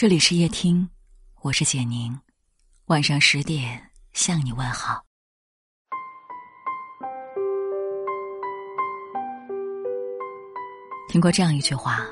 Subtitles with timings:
[0.00, 0.88] 这里是夜听，
[1.42, 2.16] 我是简宁，
[2.84, 3.82] 晚上十点
[4.12, 5.02] 向你问好。
[11.08, 12.06] 听过这样一句话：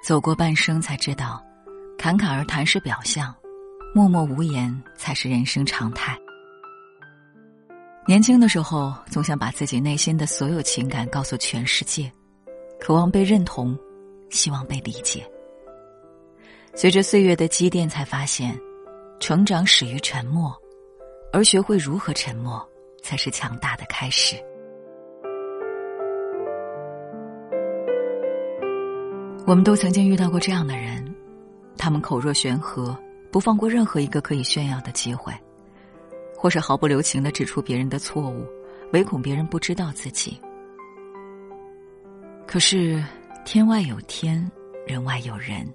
[0.00, 1.44] 走过半生才知道，
[1.98, 3.34] 侃侃而谈是表象，
[3.92, 6.16] 默默无言才是人生常态。
[8.06, 12.12] 年轻的时候，总想把自己内心的所有情感告诉全世界，
[12.78, 13.76] 渴望被认同，
[14.30, 15.28] 希望被理解。
[16.80, 18.56] 随着岁月的积淀，才发现，
[19.18, 20.56] 成长始于沉默，
[21.32, 22.64] 而学会如何沉默，
[23.02, 24.36] 才是强大的开始。
[29.44, 31.04] 我们都曾经遇到过这样的人，
[31.76, 32.96] 他们口若悬河，
[33.32, 35.32] 不放过任何一个可以炫耀的机会，
[36.36, 38.46] 或是毫不留情的指出别人的错误，
[38.92, 40.40] 唯恐别人不知道自己。
[42.46, 43.02] 可是，
[43.44, 44.48] 天外有天，
[44.86, 45.68] 人外有人。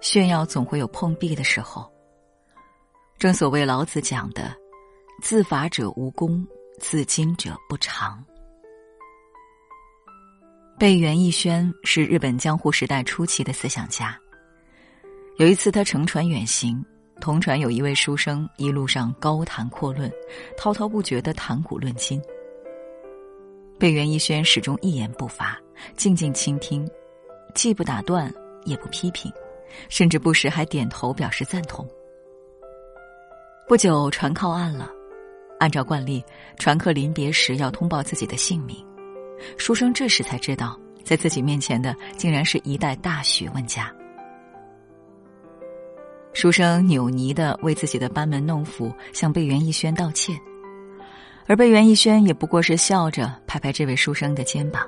[0.00, 1.90] 炫耀总会有碰壁的时候。
[3.18, 4.54] 正所谓老子讲的
[5.22, 6.46] ：“自伐者无功，
[6.78, 8.24] 自矜者不长。”
[10.78, 14.18] 贝原义宣是日本江户时代初期的思想家。
[15.36, 16.82] 有一次，他乘船远行，
[17.20, 20.10] 同船有一位书生，一路上高谈阔论，
[20.56, 22.18] 滔滔不绝的谈古论今。
[23.78, 25.58] 贝原义宣始终一言不发，
[25.96, 26.88] 静静倾听，
[27.54, 28.32] 既不打断，
[28.64, 29.30] 也不批评。
[29.88, 31.88] 甚至不时还点头表示赞同。
[33.68, 34.90] 不久，船靠岸了，
[35.58, 36.24] 按照惯例，
[36.58, 38.84] 船客临别时要通报自己的姓名。
[39.56, 43.94] 书生这时才知道，在自己面前的竟然是一代大学问家。
[46.32, 50.38] 书生扭捏的为自己的班门弄斧向贝原义轩道歉，
[51.46, 54.86] 而贝原义轩也不过是笑着拍拍这位书生的肩膀，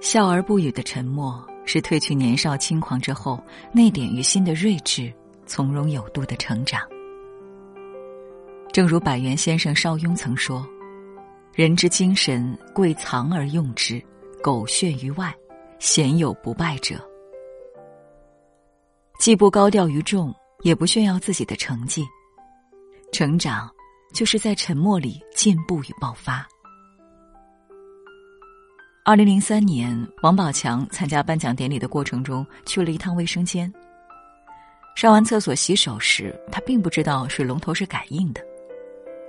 [0.00, 1.44] 笑而不语的沉默。
[1.66, 3.38] 是褪去年少轻狂之后，
[3.72, 5.12] 内敛于心的睿智，
[5.44, 6.80] 从容有度的成长。
[8.72, 10.66] 正如百元先生邵雍曾说
[11.52, 14.02] ：“人之精神，贵藏而用之，
[14.42, 15.34] 苟炫于外，
[15.78, 16.94] 鲜有不败者。
[19.18, 22.04] 既不高调于众，也不炫耀自己的成绩。
[23.12, 23.68] 成长，
[24.14, 26.46] 就是在沉默里进步与爆发。”
[29.08, 33.72] 二零零三年，王宝强参加颁奖典礼的过程中去了一趟卫生间。
[34.96, 38.40] 上完厕所洗手时，他并不知道水龙头是感应的，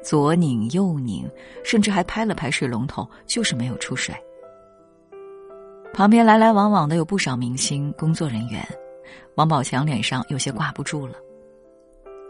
[0.04, 1.30] 左拧右拧，
[1.64, 4.16] 甚至还拍了拍水龙头，就是没有出水。
[5.94, 8.68] 旁边来来往往的有不少明星、工作人员，
[9.36, 11.14] 王宝强脸上有些挂不住了。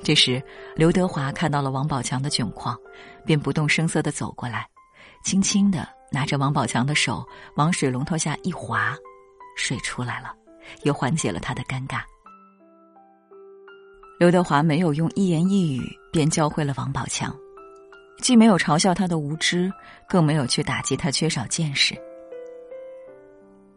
[0.03, 0.43] 这时，
[0.75, 2.77] 刘德华看到了王宝强的窘况，
[3.25, 4.67] 便不动声色的走过来，
[5.23, 5.87] 轻轻的。
[6.11, 7.25] 拿着王宝强的手
[7.55, 8.95] 往水龙头下一滑，
[9.55, 10.33] 水出来了，
[10.83, 12.01] 又缓解了他的尴尬。
[14.19, 15.81] 刘德华没有用一言一语
[16.11, 17.35] 便教会了王宝强，
[18.19, 19.71] 既没有嘲笑他的无知，
[20.09, 21.95] 更没有去打击他缺少见识。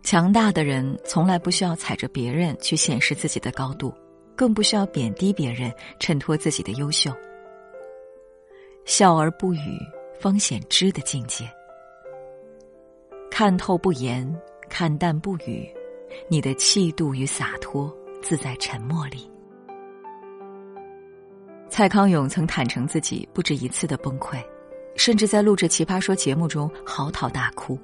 [0.03, 3.93] 强大的人从来不需要踩着别人去显示自己的高度，
[4.35, 7.13] 更不需要贬低别人衬托自己的优秀。
[8.87, 9.79] 笑而不语，
[10.19, 11.47] 方显知的境界。
[13.41, 14.31] 看透不言，
[14.69, 15.67] 看淡不语，
[16.29, 17.91] 你的气度与洒脱
[18.21, 19.31] 自在沉默里。
[21.71, 24.37] 蔡康永曾坦诚自己不止一次的崩溃，
[24.95, 27.79] 甚至在录制《奇葩说》节目中嚎啕大哭。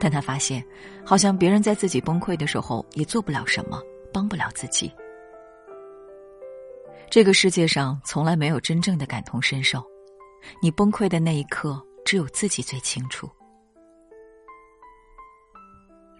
[0.00, 0.64] 但他发现，
[1.04, 3.78] 好像别人在自己崩溃的时候也做不了什么，
[4.14, 4.90] 帮不了自己。
[7.10, 9.84] 这个世界上从来没有真正的感同身受，
[10.62, 13.28] 你崩溃的那一刻，只有自己最清楚。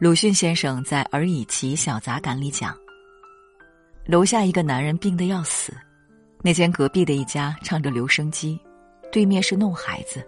[0.03, 2.77] 鲁迅先生在《尔以奇小杂感》里讲：
[4.05, 5.73] 楼下一个男人病得要死，
[6.43, 8.61] 那间隔壁的一家唱着留声机，
[9.13, 10.21] 对面是弄孩子。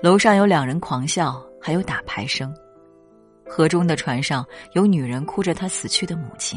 [0.00, 2.54] 楼上有两人狂笑，还有打牌声。
[3.44, 6.56] 河中的船上有女人哭着她死去的母亲。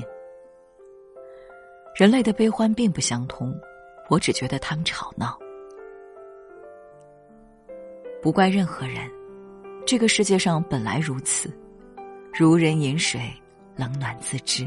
[1.95, 3.51] 人类的悲欢并不相通，
[4.11, 5.39] 我只觉得他们吵闹，
[8.21, 9.09] 不怪任何人。
[9.91, 11.51] 这个世界上本来如此，
[12.33, 13.29] 如人饮水，
[13.75, 14.65] 冷暖自知。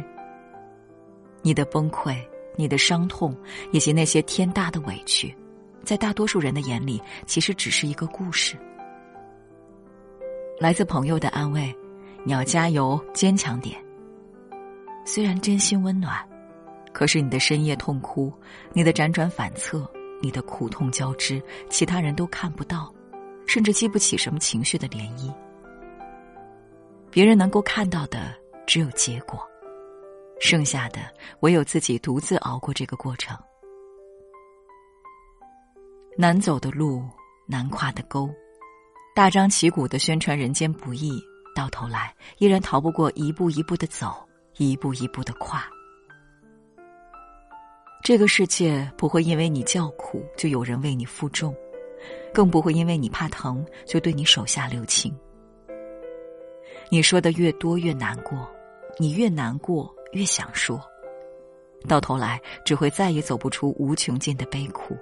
[1.40, 2.14] 你的崩溃、
[2.56, 3.34] 你的伤痛，
[3.72, 5.34] 以及那些天大的委屈，
[5.82, 8.54] 在大多数人的眼里，其实只是一个故事。
[10.60, 11.74] 来自朋友的安慰
[12.22, 13.82] ：“你要加油，坚强点。”
[15.06, 16.22] 虽然真心温暖，
[16.92, 18.30] 可是你的深夜痛哭，
[18.74, 19.90] 你的辗转反侧，
[20.20, 22.94] 你的苦痛交织，其他人都看不到。
[23.46, 25.32] 甚至激不起什么情绪的涟漪。
[27.10, 28.34] 别人能够看到的，
[28.66, 29.40] 只有结果，
[30.40, 31.00] 剩下的
[31.40, 33.36] 唯有自己独自熬过这个过程。
[36.16, 37.04] 难走的路，
[37.46, 38.28] 难跨的沟，
[39.14, 41.20] 大张旗鼓的宣传人间不易，
[41.54, 44.12] 到头来依然逃不过一步一步的走，
[44.56, 45.64] 一步一步的跨。
[48.02, 51.54] 这个世界不会因为你叫苦就有人为你负重，
[52.34, 55.16] 更不会因为你怕疼就对你手下留情。
[56.90, 58.50] 你说的越多越难过，
[58.98, 60.78] 你越难过越想说，
[61.88, 64.96] 到头来只会再也走不出无穷尽的悲苦。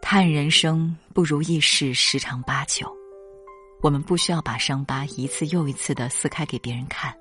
[0.00, 2.90] 叹人生不如意事十常八九，
[3.82, 7.14] 我们不需要把伤疤一次又一次的撕开给别人看，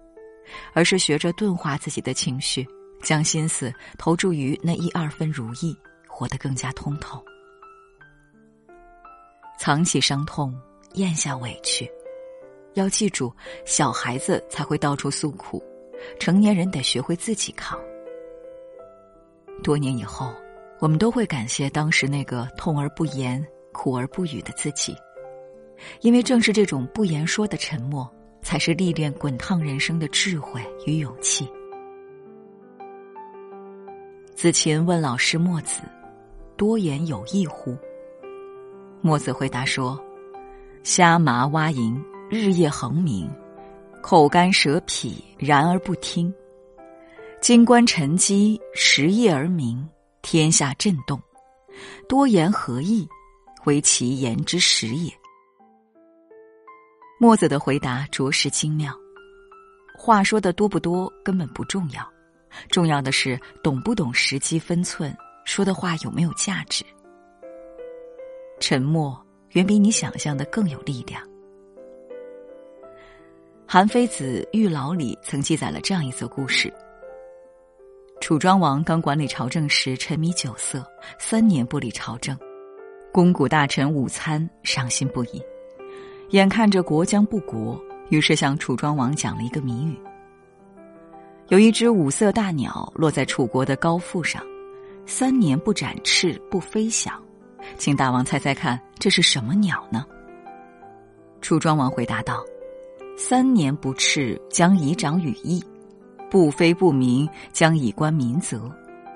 [0.73, 2.65] 而是学着钝化自己的情绪，
[3.01, 5.75] 将心思投注于那一二分如意，
[6.17, 7.23] 活得更加通透。
[9.59, 10.51] 藏起伤痛，
[10.93, 11.87] 咽下委屈，
[12.73, 13.31] 要记住，
[13.65, 15.63] 小孩子才会到处诉苦，
[16.19, 17.79] 成年人得学会自己扛。
[19.61, 20.33] 多年以后。
[20.79, 23.43] 我们都会感谢当时那个痛而不言、
[23.73, 24.95] 苦而不语的自己，
[26.01, 28.07] 因为正是这种不言说的沉默，
[28.43, 31.51] 才是历练滚烫人生的智慧与勇气。
[34.35, 35.81] 子琴问老师墨子
[36.57, 37.77] ：“多言有益乎？”
[39.01, 39.97] 墨子回答说
[40.83, 41.97] ：“虾麻蛙蝇，
[42.29, 43.29] 日夜恒鸣，
[44.01, 46.33] 口干舌痞，然而不听；
[47.39, 49.87] 金官沉积，时夜而鸣。”
[50.23, 51.21] 天下震动，
[52.09, 53.07] 多言何益？
[53.63, 55.13] 为其言之实也。
[57.17, 58.93] 墨子的回答着实精妙。
[59.97, 62.05] 话说的多不多根本不重要，
[62.69, 65.15] 重要的是懂不懂时机分寸，
[65.47, 66.83] 说的话有没有价值。
[68.59, 69.17] 沉默
[69.51, 71.23] 远比你想象的更有力量。
[73.65, 76.71] 韩非子《玉牢》里曾记载了这样一则故事。
[78.19, 80.85] 楚庄王刚管理朝政时沉迷酒色，
[81.17, 82.37] 三年不理朝政，
[83.13, 85.41] 肱骨大臣午餐伤心不已，
[86.31, 89.97] 眼看着国将不国，于是向楚庄王讲了一个谜语：
[91.47, 94.43] 有一只五色大鸟落在楚国的高阜上，
[95.09, 97.23] 三年不展翅不飞翔，
[97.77, 100.05] 请大王猜猜看这是什么鸟呢？
[101.41, 102.43] 楚庄王回答道
[103.17, 105.63] ：“三年不翅，将以长羽翼。”
[106.29, 108.59] 不飞不鸣，将以观民泽；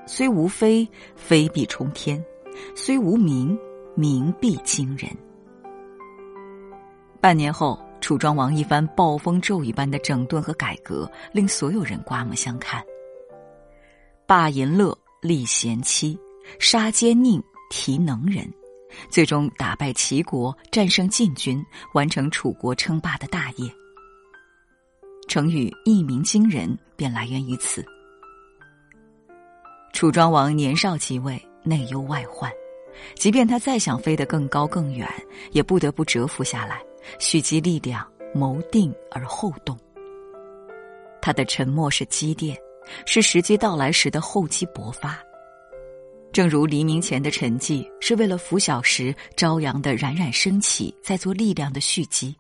[0.08, 2.18] 虽无飞，飞必冲天；
[2.74, 3.60] 虽无鸣，
[3.94, 5.12] 鸣必惊人。
[7.20, 12.82] 半年后，楚庄王一番暴风骤雨般的整顿和改革，令所有人刮目相看。
[14.26, 16.18] 罢淫乐，立贤妻，
[16.58, 17.40] 杀奸佞，
[17.70, 18.52] 提能人，
[19.08, 21.64] 最终打败齐国，战胜晋军，
[21.94, 23.72] 完成楚国称霸的大业。
[25.28, 27.86] 成语“一鸣惊人”便来源于此。
[29.94, 32.52] 楚庄王年少即位，内忧外患，
[33.14, 35.08] 即便他再想飞得更高更远，
[35.52, 36.82] 也不得不蛰伏下来，
[37.20, 38.04] 蓄积力量，
[38.34, 39.78] 谋定而后动。
[41.22, 42.58] 他的沉默是积淀，
[43.06, 45.18] 是时机到来时的厚积薄发。
[46.32, 52.34] 正如黎明前的沉寂，是为了拂晓时朝阳的冉冉升起，在做力量的蓄积。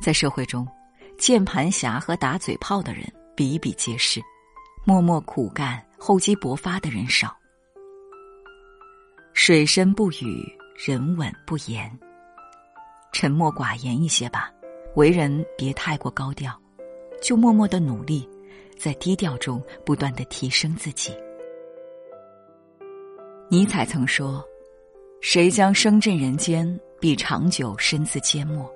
[0.00, 0.66] 在社会中，
[1.18, 3.02] 键盘侠和打嘴炮的人
[3.34, 4.20] 比比皆是，
[4.84, 7.36] 默默苦干、厚积薄发的人少。
[9.32, 11.90] 水深不语，人稳不言。
[13.12, 14.48] 沉默寡言一些吧，
[14.94, 16.56] 为人别太过高调，
[17.24, 18.28] 就默默的努力，
[18.76, 21.10] 在低调中不断的提升自己。
[23.48, 24.44] 尼采曾说
[25.22, 28.70] ：“谁将声震人间，必长久身自缄默。”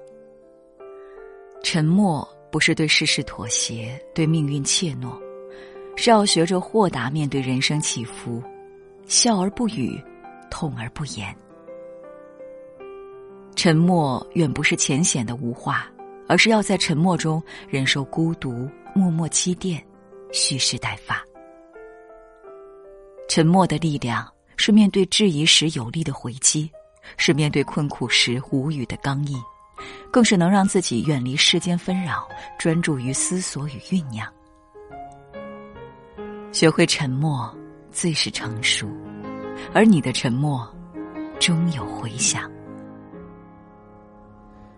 [1.63, 5.21] 沉默不是对世事妥协，对命运怯懦，
[5.95, 8.43] 是要学着豁达面对人生起伏，
[9.07, 10.03] 笑而不语，
[10.51, 11.37] 痛而不言。
[13.55, 15.93] 沉默远不是浅显的无话，
[16.29, 19.83] 而是要在沉默中忍受孤独，默默积淀，
[20.33, 21.21] 蓄势待发。
[23.29, 26.71] 沉默的力量是面对质疑时有力的回击，
[27.17, 29.37] 是面对困苦时无语的刚毅。
[30.11, 34.27] 更是能让自己远离世间纷扰，专注于思索与酝酿。
[36.51, 37.55] 学会沉默，
[37.93, 38.89] 最是成熟，
[39.73, 40.69] 而你的沉默，
[41.39, 42.51] 终有回响。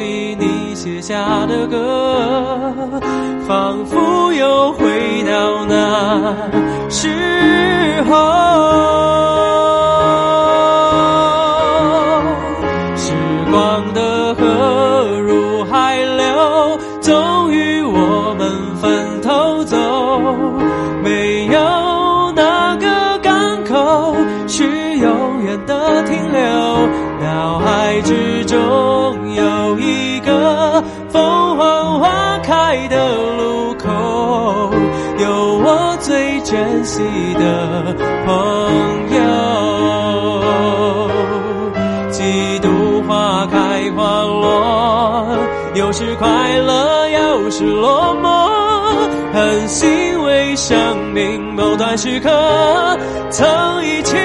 [0.00, 2.74] 起你写下的歌，
[3.46, 6.34] 仿佛又回到那
[6.88, 8.16] 时候。
[12.96, 13.12] 时
[13.50, 19.76] 光的河入海流，终于我们分头走，
[21.04, 24.16] 没有哪个港口
[24.48, 26.40] 是永远的停留。
[27.20, 28.39] 脑海之
[32.70, 32.96] 爱的
[33.32, 33.90] 路口，
[35.18, 37.02] 有我最珍惜
[37.34, 37.92] 的
[38.24, 38.30] 朋
[39.16, 39.20] 友。
[42.12, 45.36] 几度花开花落，
[45.74, 48.48] 有时快乐，有时落寞。
[49.32, 52.30] 很欣慰，生命某段时刻
[53.30, 54.16] 曾一起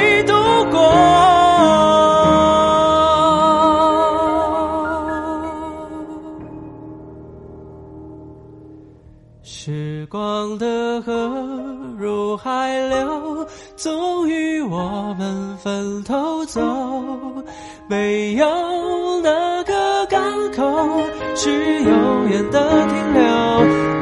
[12.89, 16.61] 流，终于我们分头走。
[17.87, 18.45] 没有
[19.21, 20.63] 哪个港口
[21.35, 23.23] 是永远的停留。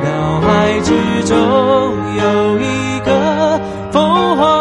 [0.03, 3.59] 脑海之中有一个
[3.91, 4.52] 凤凰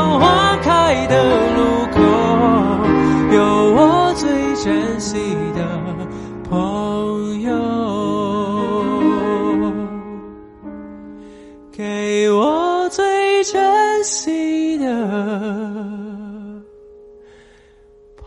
[14.03, 14.85] 珍惜的
[18.17, 18.27] 朋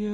[0.00, 0.10] 友。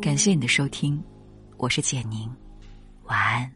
[0.00, 1.02] 感谢你的收听，
[1.56, 2.30] 我是简宁，
[3.06, 3.52] 晚安。